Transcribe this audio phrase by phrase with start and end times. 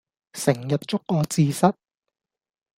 [0.33, 1.75] 成日捉我字蝨